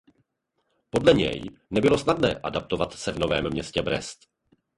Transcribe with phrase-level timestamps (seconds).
[0.89, 4.19] Podle něj nebylo snadné adaptovat se v novém městě Brest.